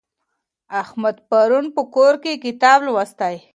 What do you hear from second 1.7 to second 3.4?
په کور کي کتاب لوستی.